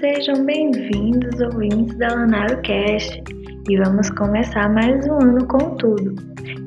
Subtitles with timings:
[0.00, 3.22] Sejam bem-vindos, ouvintes da Lanaro Cast,
[3.66, 6.14] e vamos começar mais um ano com tudo.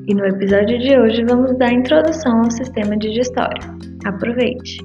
[0.08, 3.62] E no episódio de hoje vamos dar introdução ao sistema de história.
[4.04, 4.78] Aproveite!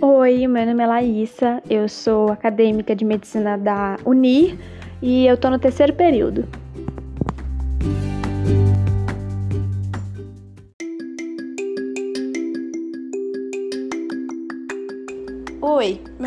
[0.00, 4.56] Oi, meu nome é Laísa, eu sou acadêmica de medicina da Unir
[5.02, 6.61] e eu tô no terceiro período.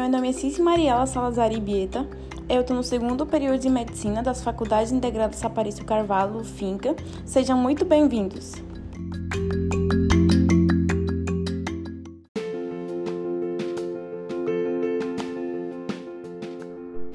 [0.05, 2.07] Meu nome é Cici Mariela Salazar Ibieta.
[2.47, 6.95] Eu estou no segundo período de medicina das Faculdades Integradas Saparício Carvalho, FINCA.
[7.25, 8.53] Sejam muito bem-vindos.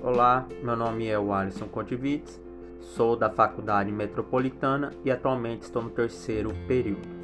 [0.02, 2.40] Olá, meu nome é Alisson Contivitz,
[2.80, 7.19] sou da Faculdade Metropolitana e atualmente estou no terceiro período.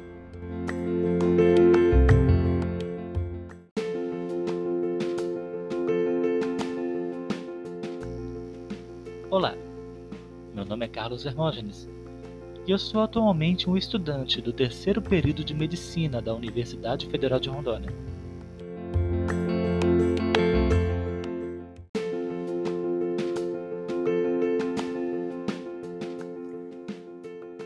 [11.07, 11.89] Carlos Hermógenes
[12.67, 17.47] e eu sou atualmente um estudante do terceiro período de Medicina da Universidade Federal de
[17.47, 17.89] Rondônia.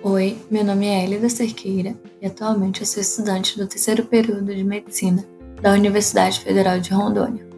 [0.04, 4.64] Oi, meu nome é Elida Cerqueira e atualmente eu sou estudante do terceiro período de
[4.64, 5.26] Medicina
[5.60, 7.51] da Universidade Federal de Rondônia.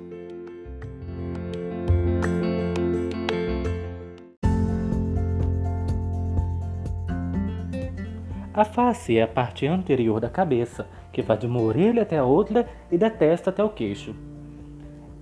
[8.54, 12.24] A face é a parte anterior da cabeça, que vai de uma orelha até a
[12.24, 14.16] outra e da testa até o queixo.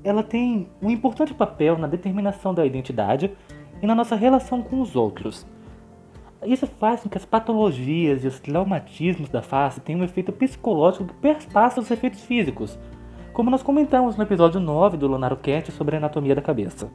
[0.03, 3.31] Ela tem um importante papel na determinação da identidade
[3.81, 5.47] e na nossa relação com os outros.
[6.43, 11.05] Isso faz com que as patologias e os traumatismos da face tenham um efeito psicológico
[11.05, 12.77] que perpassa os efeitos físicos,
[13.31, 16.91] como nós comentamos no episódio 9 do Lunaro Cat sobre a anatomia da cabeça.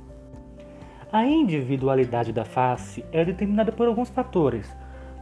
[1.11, 4.71] A individualidade da face é determinada por alguns fatores,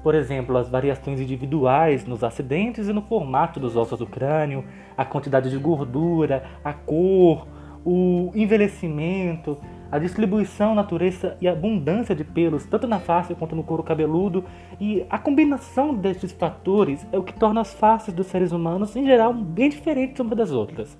[0.05, 4.63] por exemplo, as variações individuais nos acidentes e no formato dos ossos do crânio,
[4.95, 7.49] a quantidade de gordura, a cor,
[7.83, 9.57] o envelhecimento,
[9.91, 14.45] a distribuição, natureza e abundância de pelos, tanto na face quanto no couro cabeludo,
[14.79, 19.07] e a combinação destes fatores é o que torna as faces dos seres humanos, em
[19.07, 20.99] geral, bem diferentes umas das outras.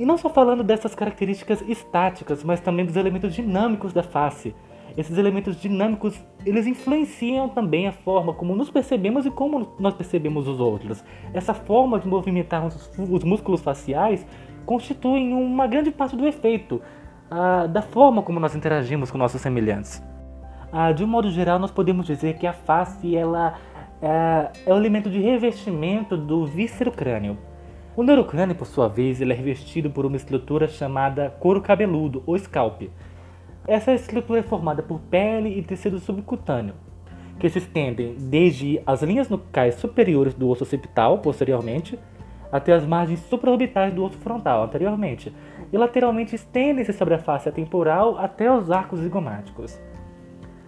[0.00, 4.52] E não só falando dessas características estáticas, mas também dos elementos dinâmicos da face,
[4.96, 10.46] esses elementos dinâmicos, eles influenciam também a forma como nos percebemos e como nós percebemos
[10.48, 11.04] os outros.
[11.32, 14.26] Essa forma de movimentar os, os músculos faciais
[14.64, 16.80] constitui uma grande parte do efeito
[17.30, 20.02] ah, da forma como nós interagimos com nossos semelhantes.
[20.70, 23.54] Ah, de um modo geral, nós podemos dizer que a face ela,
[24.00, 27.38] é, é o elemento de revestimento do víscero crânio.
[27.94, 32.38] O neurocrânio, por sua vez, ele é revestido por uma estrutura chamada couro cabeludo, ou
[32.38, 32.82] scalp.
[33.66, 36.74] Essa estrutura é formada por pele e tecido subcutâneo,
[37.38, 41.96] que se estendem desde as linhas nucais superiores do osso occipital, posteriormente,
[42.50, 45.32] até as margens supraorbitais do osso frontal, anteriormente,
[45.72, 49.80] e lateralmente estendem-se sobre a face temporal até os arcos zigomáticos.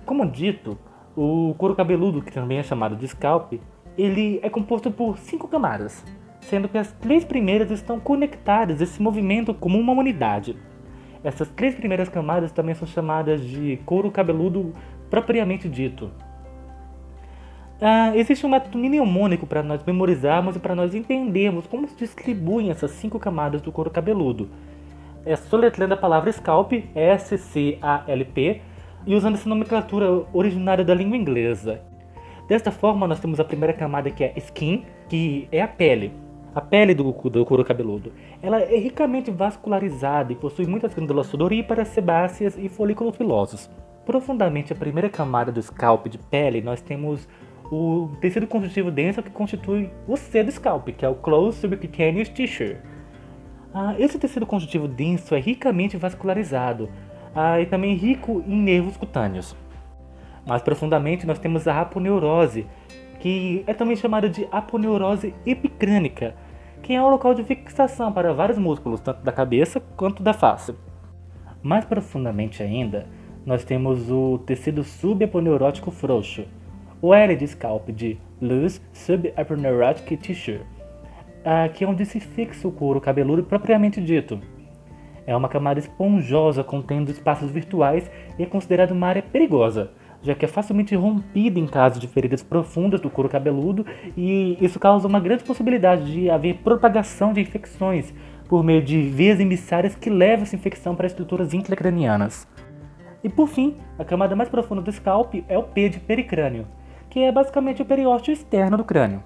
[0.07, 0.79] Como dito,
[1.17, 3.55] o couro cabeludo, que também é chamado de scalp,
[3.99, 6.05] ele é composto por cinco camadas,
[6.41, 10.57] sendo que as três primeiras estão conectadas e se movimentam como uma unidade,
[11.25, 14.75] essas três primeiras camadas também são chamadas de couro cabeludo
[15.09, 16.11] propriamente dito.
[17.81, 22.71] Ah, existe um método mnemônico para nós memorizarmos e para nós entendermos como se distribuem
[22.71, 24.51] essas cinco camadas do couro cabeludo.
[25.27, 28.61] É soletrando a palavra scalp, S-C-A-L-P,
[29.07, 31.81] e usando essa nomenclatura originária da língua inglesa.
[32.49, 36.24] Desta forma, nós temos a primeira camada que é skin, que é a pele.
[36.55, 41.89] A pele do, do couro cabeludo ela é ricamente vascularizada e possui muitas glândulas sudoríparas,
[41.89, 43.69] sebáceas e folículos pilosos.
[44.07, 47.27] Profundamente a primeira camada do scalp de pele, nós temos
[47.73, 52.29] o tecido conjuntivo denso que constitui o C do scalp, que é o Closed Subcutaneous
[52.29, 52.77] Tissue.
[53.73, 56.89] Ah, esse tecido conjuntivo denso é ricamente vascularizado
[57.35, 59.57] ah, e também rico em nervos cutâneos.
[60.47, 62.67] Mais profundamente, nós temos a aponeurose,
[63.25, 66.35] que é também chamada de aponeurose epicrânica,
[66.83, 70.75] que é um local de fixação para vários músculos, tanto da cabeça quanto da face.
[71.63, 73.07] Mais profundamente ainda,
[73.47, 76.45] nós temos o tecido subaponeurótico frouxo,
[77.01, 80.61] o L de scalp de Loose Subaponeurotic Tissue,
[81.73, 84.39] que é onde se fixa o couro cabeludo propriamente dito.
[85.27, 89.93] É uma camada esponjosa contendo espaços virtuais e é considerada uma área perigosa,
[90.25, 93.85] já que é facilmente rompida em caso de feridas profundas do couro cabeludo
[94.17, 98.13] e isso causa uma grande possibilidade de haver propagação de infecções
[98.49, 102.49] por meio de veias emissárias que levam essa infecção para estruturas intracranianas.
[103.23, 106.67] E por fim, a camada mais profunda do scalp é o P de pericrânio,
[107.11, 109.23] que é basicamente o periósteo externo do crânio.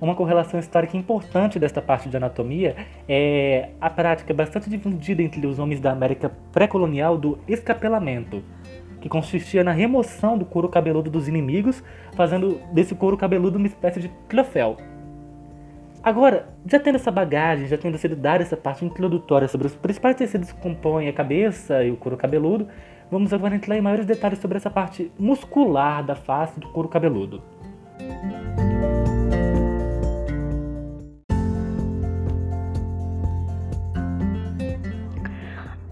[0.00, 2.74] Uma correlação histórica importante desta parte de anatomia
[3.06, 8.42] é a prática bastante difundida entre os homens da América pré-colonial do escapelamento,
[9.00, 11.82] que consistia na remoção do couro cabeludo dos inimigos,
[12.14, 14.76] fazendo desse couro cabeludo uma espécie de troféu.
[16.02, 20.16] Agora, já tendo essa bagagem, já tendo sido dada essa parte introdutória sobre os principais
[20.16, 22.68] tecidos que compõem a cabeça e o couro cabeludo,
[23.10, 27.42] vamos agora entrar em maiores detalhes sobre essa parte muscular da face do couro cabeludo.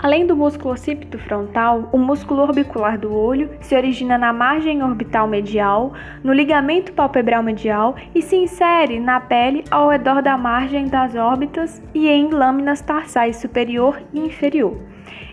[0.08, 5.28] Além do músculo occipito frontal, o músculo orbicular do olho se origina na margem orbital
[5.28, 5.93] medial,
[6.25, 11.82] no ligamento palpebral medial e se insere na pele ao redor da margem das órbitas
[11.94, 14.78] e em lâminas tarsais superior e inferior.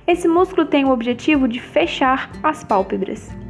[0.06, 3.45] Esse músculo tem o objetivo de fechar as pálpebras.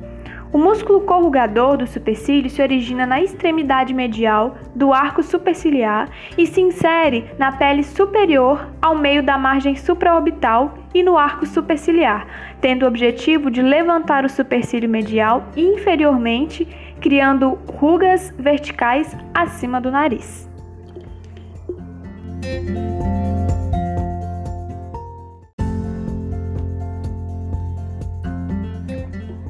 [0.56, 6.62] O músculo corrugador do supercílio se origina na extremidade medial do arco superciliar e se
[6.62, 12.26] insere na pele superior ao meio da margem supraorbital e no arco superciliar,
[12.62, 16.66] tendo o objetivo de levantar o supercílio medial inferiormente,
[17.02, 20.50] criando rugas verticais acima do nariz.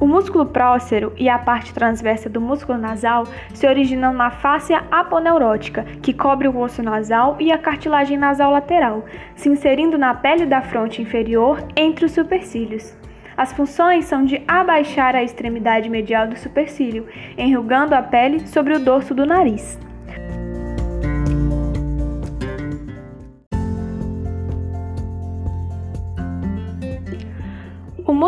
[0.06, 5.82] O músculo prócero e a parte transversa do músculo nasal se originam na fáscia aponeurótica,
[6.00, 9.04] que cobre o osso nasal e a cartilagem nasal lateral,
[9.34, 12.96] se inserindo na pele da fronte inferior entre os supercílios.
[13.36, 18.78] As funções são de abaixar a extremidade medial do supercílio, enrugando a pele sobre o
[18.78, 19.76] dorso do nariz.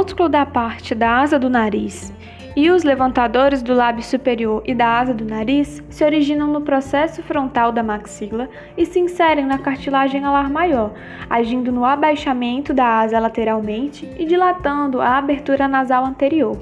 [0.08, 2.14] Músculo da parte da asa do nariz
[2.56, 7.22] e os levantadores do lábio superior e da asa do nariz se originam no processo
[7.22, 10.94] frontal da maxila e se inserem na cartilagem alar maior,
[11.28, 16.56] agindo no abaixamento da asa lateralmente e dilatando a abertura nasal anterior.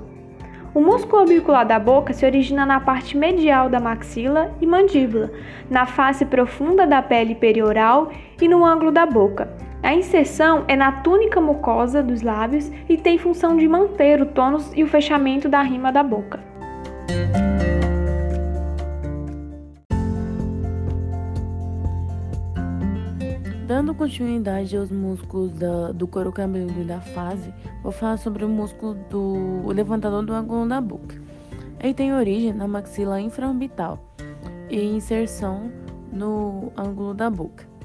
[0.75, 5.31] O músculo orbicular da boca se origina na parte medial da maxila e mandíbula,
[5.71, 8.11] na face profunda da pele perioral
[8.43, 9.49] e no ângulo da boca,
[9.87, 14.69] a inserção é na túnica mucosa dos lábios e tem função de manter o tônus
[14.75, 16.41] e o fechamento da rima da boca.
[23.65, 28.49] Dando continuidade aos músculos da, do couro cabeludo e da face, vou falar sobre o
[28.49, 31.15] músculo do levantador do ângulo da boca.
[31.79, 34.01] Ele tem origem na maxila infraorbital
[34.69, 35.71] e inserção
[36.13, 37.76] no ângulo da boca.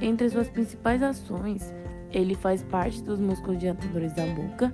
[0.00, 1.74] Entre suas principais ações,
[2.12, 4.72] ele faz parte dos músculos dilatadores da boca,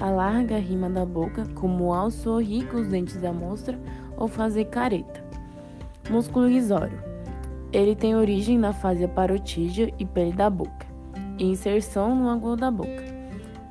[0.00, 3.78] alarga a rima da boca, como ao sorrir com os dentes da mostra
[4.16, 5.24] ou fazer careta.
[6.10, 7.02] Músculo risório.
[7.72, 10.86] Ele tem origem na fase parotídea e pele da boca,
[11.38, 13.14] e inserção no ângulo da boca.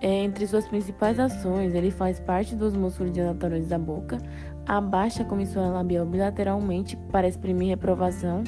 [0.02, 4.18] É, entre suas principais ações, ele faz parte dos músculos dilatadores da boca,
[4.66, 8.44] abaixa a comissão labial bilateralmente para exprimir reprovação,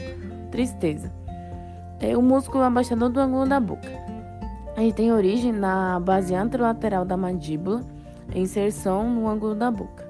[0.52, 1.12] tristeza
[2.00, 3.90] é o músculo abaixador do ângulo da boca.
[4.78, 7.82] Ele tem origem na base anterolateral da mandíbula,
[8.34, 10.06] inserção no ângulo da boca.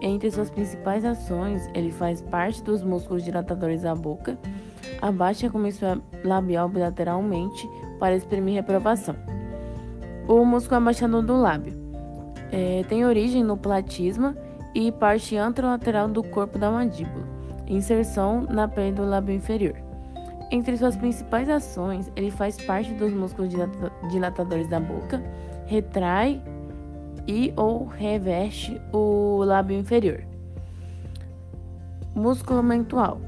[0.00, 4.36] Entre suas principais ações, ele faz parte dos músculos dilatadores da boca,
[5.00, 9.14] abaixa a comissão labial bilateralmente para exprimir reprovação.
[10.28, 11.72] O músculo abaixador do lábio
[12.50, 14.36] é, tem origem no platisma
[14.74, 17.26] e parte anterolateral do corpo da mandíbula,
[17.66, 19.81] inserção na pele do lábio inferior.
[20.52, 23.50] Entre suas principais ações, ele faz parte dos músculos
[24.10, 25.22] dilatadores da boca,
[25.64, 26.42] retrai
[27.26, 30.22] e ou reveste o lábio inferior.
[32.14, 33.18] Músculo mental.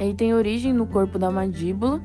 [0.00, 2.02] Ele tem origem no corpo da mandíbula,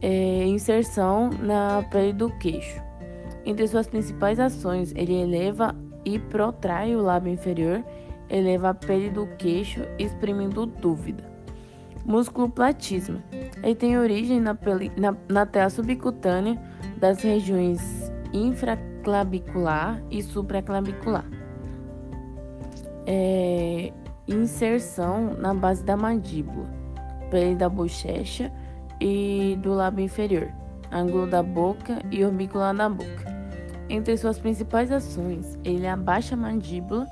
[0.00, 2.80] é, inserção na pele do queixo.
[3.44, 7.84] Entre suas principais ações, ele eleva e protrai o lábio inferior,
[8.30, 11.35] eleva a pele do queixo, exprimindo dúvida.
[12.06, 13.20] Músculo platisma.
[13.62, 16.56] Ele tem origem na, pele, na, na tela subcutânea
[16.98, 21.24] das regiões infraclavicular e supraclavicular.
[23.06, 23.92] É,
[24.28, 26.68] inserção na base da mandíbula,
[27.28, 28.52] pele da bochecha
[29.00, 30.48] e do lábio inferior,
[30.92, 33.34] ângulo da boca e orbicular da boca.
[33.88, 37.06] Entre suas principais ações, ele abaixa a mandíbula,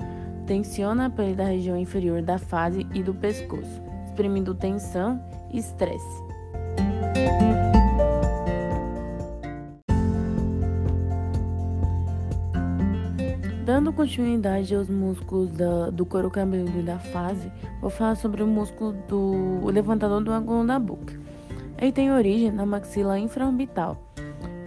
[0.46, 3.82] tensiona a pele da região inferior da face e do pescoço,
[4.14, 6.23] exprimindo tensão e estresse.
[13.64, 18.47] Dando continuidade aos músculos da, do couro cabeludo e da face, vou falar sobre o
[18.47, 21.18] músculo do o levantador do ângulo da boca.
[21.78, 24.00] Ele tem origem na maxila infraorbital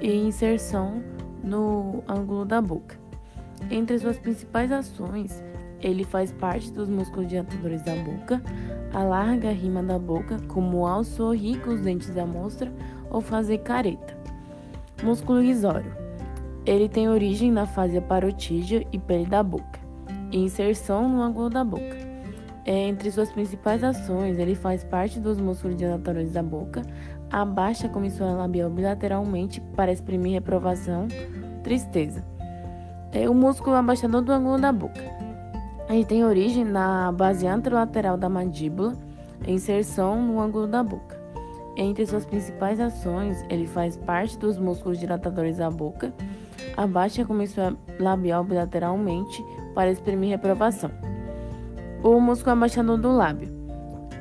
[0.02, 1.02] e inserção
[1.42, 3.00] no ângulo da boca.
[3.70, 5.44] Entre suas principais ações,
[5.82, 8.42] ele faz parte dos músculos dilatadores da boca,
[8.94, 12.72] alarga a rima da boca, como ao sorrir com os dentes à mostra
[13.10, 14.18] ou fazer careta.
[15.04, 16.08] Músculo risório
[16.68, 19.80] ele tem origem na fase parotídea e pele da boca,
[20.30, 21.96] e inserção no ângulo da boca.
[22.66, 26.82] É, entre suas principais ações, ele faz parte dos músculos dilatórios da boca,
[27.32, 31.08] abaixa a comissão labial bilateralmente para exprimir reprovação,
[31.64, 32.22] tristeza.
[33.14, 35.17] É o músculo abaixador do ângulo da boca.
[35.90, 38.96] Ele tem origem na base anterolateral da mandíbula,
[39.48, 41.18] inserção no ângulo da boca.
[41.76, 46.12] Entre suas principais ações, ele faz parte dos músculos dilatadores da boca,
[46.78, 50.92] Abaixe a comissão labial bilateralmente para exprimir reprovação.
[52.04, 53.50] O músculo abaixador do lábio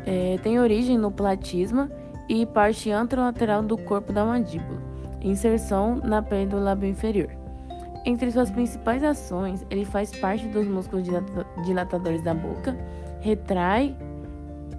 [0.06, 1.90] é, tem origem no platisma
[2.26, 4.80] e parte anterolateral do corpo da mandíbula,
[5.20, 7.28] inserção na pele do lábio inferior.
[8.06, 11.04] Entre suas principais ações, ele faz parte dos músculos
[11.64, 12.74] dilatadores da boca,
[13.20, 13.94] retrai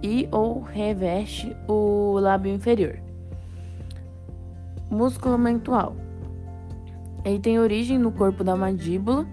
[0.01, 2.97] e ou reveste o lábio inferior.
[4.89, 5.95] Músculo mental
[7.27, 9.27] ele tem origem no corpo da mandíbula,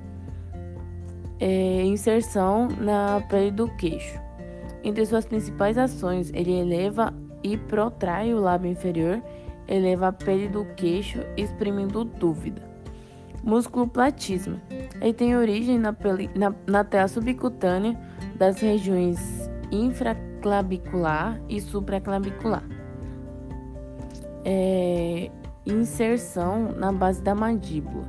[1.39, 4.19] é, inserção na pele do queixo.
[4.83, 9.23] Entre suas principais ações, ele eleva e protrai o lábio inferior,
[9.69, 12.74] eleva a pele do queixo, exprimindo dúvida.
[13.45, 14.61] Músculo platisma.
[15.01, 17.95] Ele tem origem na, pele, na, na tela subcutânea
[18.37, 22.63] das regiões infraclavicular e supraclavicular.
[24.47, 25.31] É,
[25.67, 28.09] inserção na base da mandíbula,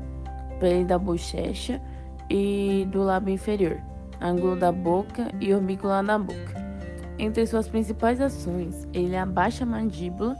[0.60, 1.82] pele da bochecha
[2.30, 3.82] e do lábio inferior,
[4.22, 6.66] ângulo da boca e orbicular da boca.
[7.18, 10.36] Entre suas principais ações, ele abaixa a mandíbula,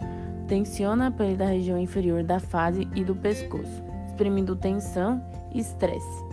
[0.48, 3.84] tensiona a pele da região inferior da face e do pescoço,
[4.16, 5.22] exprimindo tensão
[5.54, 6.26] e estresse.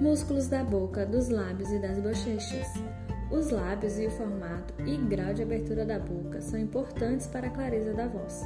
[0.00, 2.66] músculos da boca, dos lábios e das bochechas.
[3.30, 7.50] Os lábios e o formato e grau de abertura da boca são importantes para a
[7.50, 8.44] clareza da voz.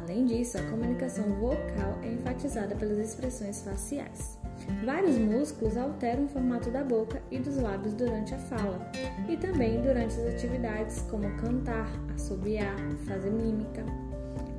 [0.00, 4.43] Além disso, a comunicação vocal é enfatizada pelas expressões faciais.
[4.84, 8.90] Vários músculos alteram o formato da boca e dos lábios durante a fala
[9.28, 13.84] e também durante as atividades como cantar, assobiar, fazer mímica.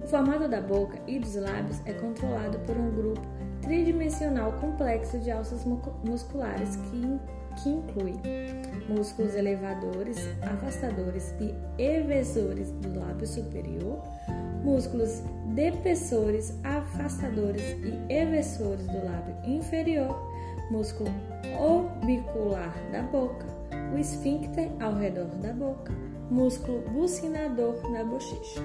[0.04, 3.22] O formato da boca e dos lábios é controlado por um grupo
[3.62, 5.66] tridimensional complexo de alças
[6.04, 7.20] musculares que,
[7.62, 8.14] que inclui
[8.88, 14.00] músculos elevadores, afastadores e evesores do lábio superior,
[14.64, 15.24] músculos
[15.56, 20.16] depessores, afastadores e evesores do lábio inferior,
[20.70, 21.10] músculo
[21.58, 23.46] orbicular da boca,
[23.94, 25.94] o esfíncter ao redor da boca,
[26.30, 28.62] músculo bucinador na bochecha.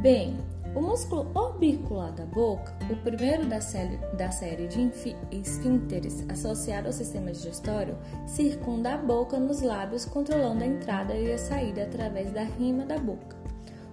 [0.00, 0.38] Bem,
[0.78, 4.92] o músculo orbicular da boca, o primeiro da série, da série de
[5.32, 11.38] esfínteres associado ao sistema digestório, circunda a boca nos lábios, controlando a entrada e a
[11.38, 13.36] saída através da rima da boca.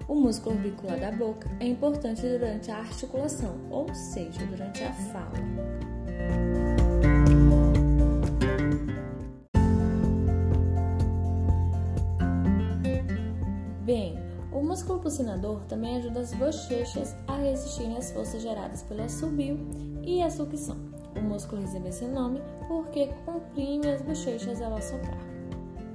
[0.08, 5.85] O músculo orbicular da boca é importante durante a articulação, ou seja, durante a fala.
[14.75, 19.58] Músculo bucinador também ajuda as bochechas a resistirem às forças geradas pelo assobio
[20.03, 20.75] e a sucção.
[21.15, 25.17] O músculo recebe esse nome porque comprime as bochechas ao assoprar.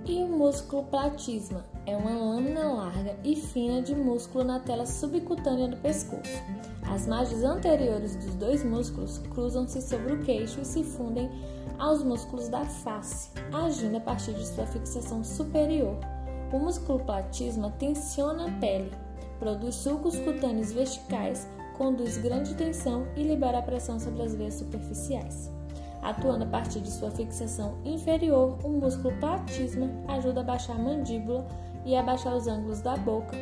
[0.07, 5.69] E o músculo platisma é uma lâmina larga e fina de músculo na tela subcutânea
[5.69, 6.43] do pescoço.
[6.91, 11.31] As margens anteriores dos dois músculos cruzam-se sobre o queixo e se fundem
[11.79, 15.99] aos músculos da face, agindo a partir de sua fixação superior
[16.53, 18.91] o músculo platysma tensiona a pele,
[19.39, 25.49] produz sulcos cutâneos verticais, conduz grande tensão e libera pressão sobre as veias superficiais.
[26.03, 31.47] Atuando a partir de sua fixação inferior, o músculo platysma ajuda a baixar a mandíbula
[31.85, 33.37] e a baixar os ângulos da boca,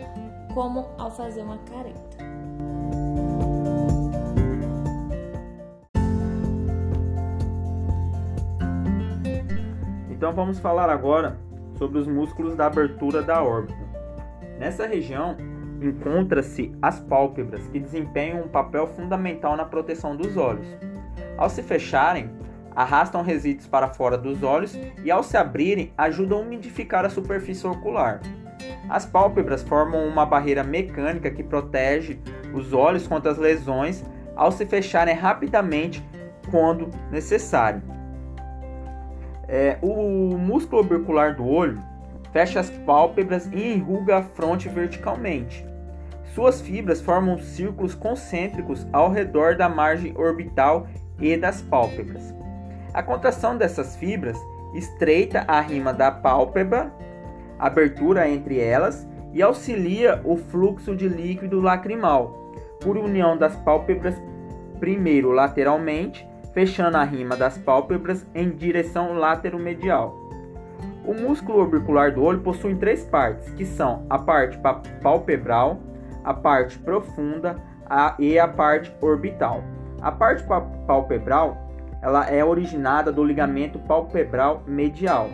[0.52, 2.18] como ao fazer uma careta.
[10.10, 11.47] Então vamos falar agora
[11.78, 13.78] sobre os músculos da abertura da órbita.
[14.58, 15.36] Nessa região
[15.80, 20.66] encontra-se as pálpebras, que desempenham um papel fundamental na proteção dos olhos.
[21.36, 22.30] Ao se fecharem,
[22.74, 27.66] arrastam resíduos para fora dos olhos e, ao se abrirem, ajudam a umidificar a superfície
[27.66, 28.20] ocular.
[28.88, 32.18] As pálpebras formam uma barreira mecânica que protege
[32.52, 34.04] os olhos contra as lesões
[34.34, 36.04] ao se fecharem rapidamente
[36.50, 37.82] quando necessário.
[39.48, 41.80] É, o músculo orbicular do olho
[42.32, 45.66] fecha as pálpebras e enruga a fronte verticalmente.
[46.34, 50.86] Suas fibras formam círculos concêntricos ao redor da margem orbital
[51.18, 52.34] e das pálpebras.
[52.92, 54.36] A contração dessas fibras
[54.74, 56.92] estreita a rima da pálpebra,
[57.58, 64.14] abertura entre elas, e auxilia o fluxo de líquido lacrimal, por união das pálpebras
[64.78, 70.14] primeiro lateralmente fechando a rima das pálpebras em direção lateromedial.
[71.04, 74.58] O músculo orbicular do olho possui três partes, que são a parte
[75.02, 75.80] palpebral,
[76.24, 77.56] a parte profunda
[78.18, 79.62] e a parte orbital.
[80.00, 80.44] A parte
[80.86, 81.56] palpebral
[82.02, 85.28] ela é originada do ligamento palpebral medial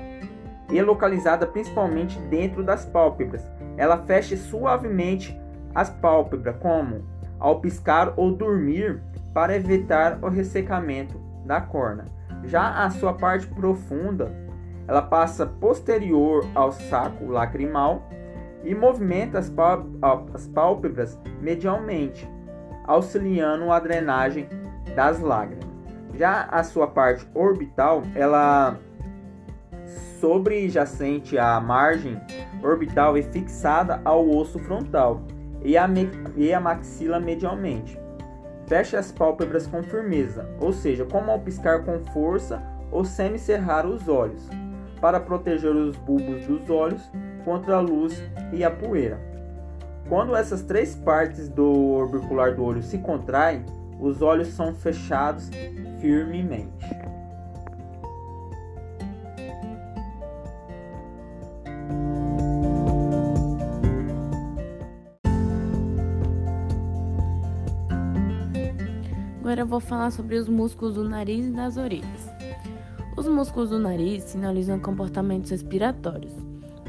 [0.71, 3.47] e é localizada principalmente dentro das pálpebras.
[3.77, 5.39] Ela fecha suavemente
[5.75, 7.05] as pálpebras, como
[7.39, 9.03] ao piscar ou dormir,
[9.35, 12.07] para evitar o ressecamento da corna.
[12.45, 14.33] Já a sua parte profunda,
[14.87, 18.09] ela passa posterior ao saco lacrimal
[18.63, 19.53] e movimenta as,
[20.33, 22.29] as pálpebras medialmente,
[22.87, 24.49] auxiliando a drenagem
[24.95, 25.65] das lágrimas.
[26.15, 28.79] Já a sua parte orbital, ela
[30.21, 32.19] sobrejacente à margem
[32.63, 35.21] orbital e fixada ao osso frontal
[35.63, 35.87] e a,
[36.37, 38.04] e a maxila medialmente.
[38.67, 44.09] Feche as pálpebras com firmeza, ou seja, como ao piscar com força ou semicerrar os
[44.09, 44.49] olhos,
[45.01, 47.03] para proteger os bulbos dos olhos
[47.45, 48.23] contra a luz
[48.53, 49.19] e a poeira.
[50.09, 53.65] Quando essas três partes do orbicular do olho se contraem,
[54.01, 55.51] os olhos são fechados
[56.01, 56.89] firmemente.
[69.65, 72.29] Eu vou falar sobre os músculos do nariz e das orelhas.
[73.17, 76.35] Os músculos do nariz sinalizam comportamentos respiratórios.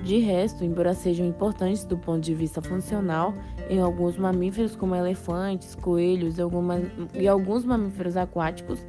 [0.04, 3.34] De resto, embora sejam importantes do ponto de vista funcional,
[3.70, 6.84] em alguns mamíferos, como elefantes, coelhos algumas,
[7.14, 8.86] e alguns mamíferos aquáticos,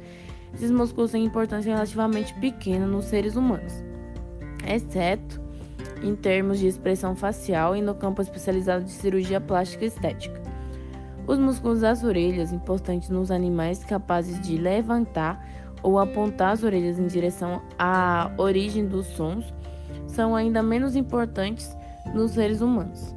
[0.53, 3.73] esses músculos têm importância relativamente pequena nos seres humanos,
[4.67, 5.41] exceto
[6.03, 10.46] em termos de expressão facial e no campo especializado de cirurgia plástica e estética.
[11.27, 15.45] Os músculos das orelhas, importantes nos animais capazes de levantar
[15.83, 19.53] ou apontar as orelhas em direção à origem dos sons,
[20.07, 21.75] são ainda menos importantes
[22.15, 23.13] nos seres humanos.